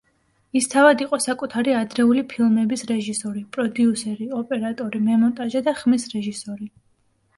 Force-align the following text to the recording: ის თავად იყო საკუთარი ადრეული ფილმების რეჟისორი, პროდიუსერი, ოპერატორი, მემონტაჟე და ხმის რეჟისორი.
ის 0.59 0.67
თავად 0.69 1.01
იყო 1.03 1.17
საკუთარი 1.25 1.75
ადრეული 1.81 2.23
ფილმების 2.31 2.85
რეჟისორი, 2.93 3.45
პროდიუსერი, 3.57 4.31
ოპერატორი, 4.41 5.03
მემონტაჟე 5.11 5.63
და 5.69 5.79
ხმის 5.83 6.09
რეჟისორი. 6.19 6.71